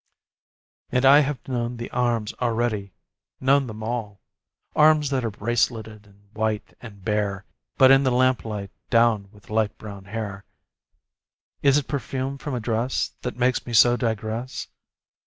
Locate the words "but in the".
7.77-8.09